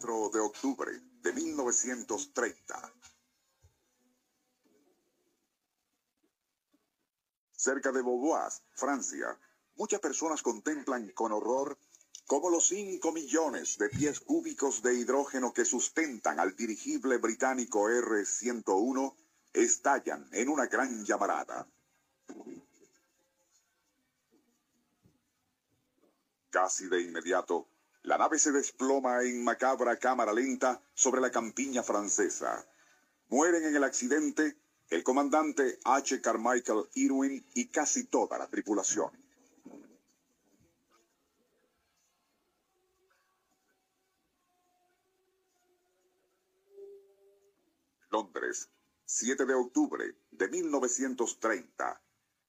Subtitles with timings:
[0.00, 0.90] 4 de octubre
[1.20, 2.92] de 1930.
[7.54, 9.38] Cerca de Beauvois, Francia,
[9.76, 11.76] muchas personas contemplan con horror
[12.26, 19.14] cómo los 5 millones de pies cúbicos de hidrógeno que sustentan al dirigible británico R-101
[19.52, 21.68] estallan en una gran llamarada.
[26.48, 27.68] Casi de inmediato,
[28.02, 32.66] la nave se desploma en macabra cámara lenta sobre la campiña francesa.
[33.28, 34.56] Mueren en el accidente
[34.88, 36.20] el comandante H.
[36.20, 39.10] Carmichael Irwin y casi toda la tripulación.
[48.10, 48.68] Londres,
[49.04, 52.02] 7 de octubre de 1930.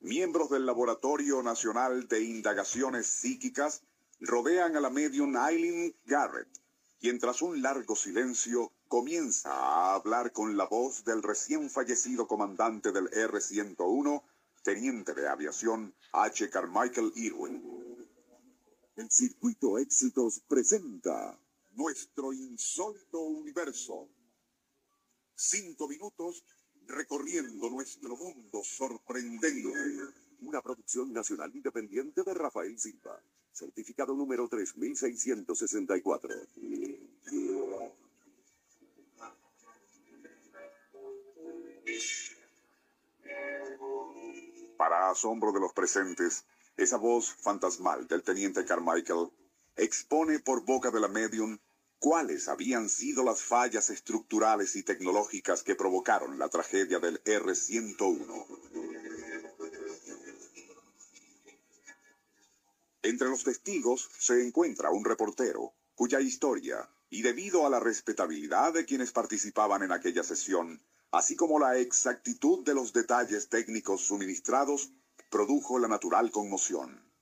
[0.00, 3.82] Miembros del Laboratorio Nacional de Indagaciones Psíquicas
[4.22, 6.48] rodean a la medium Eileen Garrett,
[7.00, 12.92] quien tras un largo silencio comienza a hablar con la voz del recién fallecido comandante
[12.92, 14.22] del R-101,
[14.62, 16.48] teniente de aviación H.
[16.50, 17.62] Carmichael Irwin.
[18.94, 21.36] El circuito Éxitos presenta
[21.72, 24.08] nuestro insólito universo.
[25.34, 26.44] Cinco minutos
[26.86, 29.72] recorriendo nuestro mundo sorprendente.
[30.42, 33.18] Una producción nacional independiente de Rafael Silva.
[33.52, 36.34] Certificado número 3664.
[44.76, 46.44] Para asombro de los presentes,
[46.76, 49.28] esa voz fantasmal del teniente Carmichael
[49.76, 51.58] expone por boca de la medium
[52.00, 58.71] cuáles habían sido las fallas estructurales y tecnológicas que provocaron la tragedia del R-101.
[63.04, 68.84] Entre los testigos se encuentra un reportero, cuya historia, y debido a la respetabilidad de
[68.84, 70.80] quienes participaban en aquella sesión,
[71.10, 74.92] así como la exactitud de los detalles técnicos suministrados,
[75.30, 77.12] produjo la natural conmoción.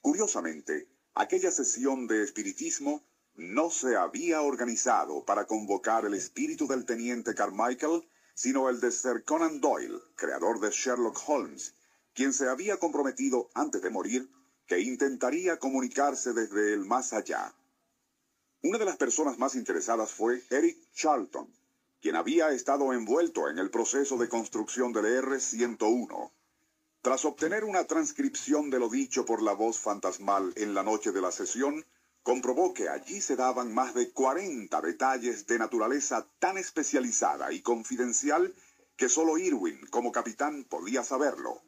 [0.00, 7.34] Curiosamente, aquella sesión de espiritismo no se había organizado para convocar el espíritu del teniente
[7.34, 11.74] Carmichael, sino el de Sir Conan Doyle, creador de Sherlock Holmes,
[12.14, 14.30] quien se había comprometido antes de morir
[14.66, 17.54] que intentaría comunicarse desde el más allá.
[18.62, 21.52] Una de las personas más interesadas fue Eric Charlton,
[22.00, 26.32] quien había estado envuelto en el proceso de construcción del R-101.
[27.02, 31.20] Tras obtener una transcripción de lo dicho por la voz fantasmal en la noche de
[31.20, 31.84] la sesión,
[32.22, 38.54] comprobó que allí se daban más de 40 detalles de naturaleza tan especializada y confidencial
[38.96, 41.62] que solo Irwin, como capitán, podía saberlo.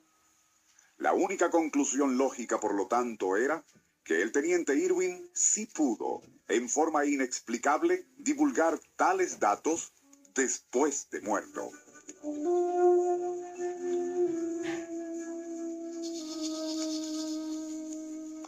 [0.98, 3.64] La única conclusión lógica, por lo tanto, era
[4.02, 9.92] que el teniente Irwin sí pudo, en forma inexplicable, divulgar tales datos
[10.34, 11.70] después de muerto.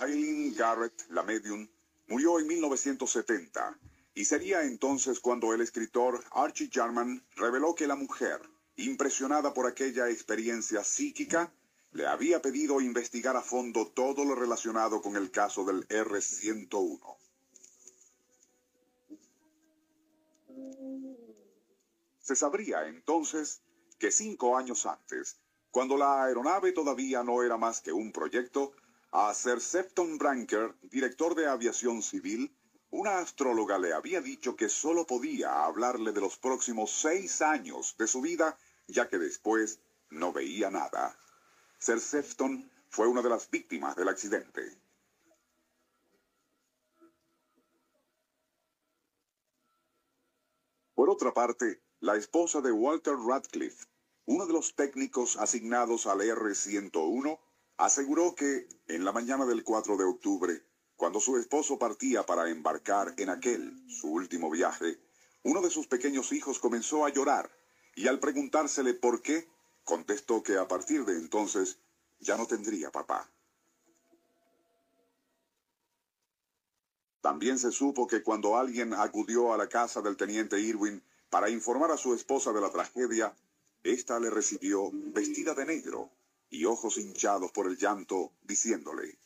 [0.01, 1.69] Eileen Garrett, la medium,
[2.07, 3.79] murió en 1970
[4.15, 8.41] y sería entonces cuando el escritor Archie Jarman reveló que la mujer,
[8.77, 11.53] impresionada por aquella experiencia psíquica,
[11.93, 17.17] le había pedido investigar a fondo todo lo relacionado con el caso del R-101.
[22.21, 23.63] Se sabría entonces
[23.99, 25.39] que cinco años antes,
[25.71, 28.73] cuando la aeronave todavía no era más que un proyecto,
[29.11, 32.55] a Sir Septon Branker, director de aviación civil,
[32.91, 38.07] una astróloga le había dicho que solo podía hablarle de los próximos seis años de
[38.07, 39.81] su vida, ya que después
[40.11, 41.17] no veía nada.
[41.79, 44.77] Sir Septon fue una de las víctimas del accidente.
[50.95, 53.87] Por otra parte, la esposa de Walter Radcliffe,
[54.27, 57.39] uno de los técnicos asignados al R-101,
[57.77, 60.67] aseguró que en la mañana del 4 de octubre,
[60.97, 65.01] cuando su esposo partía para embarcar en aquel, su último viaje,
[65.45, 67.49] uno de sus pequeños hijos comenzó a llorar
[67.95, 69.49] y al preguntársele por qué,
[69.89, 71.79] Contestó que a partir de entonces
[72.21, 73.27] ya no tendría papá.
[77.23, 81.91] También se supo que cuando alguien acudió a la casa del teniente Irwin para informar
[81.91, 83.35] a su esposa de la tragedia,
[83.83, 86.11] ésta le recibió vestida de negro
[86.51, 89.19] y ojos hinchados por el llanto, diciéndole,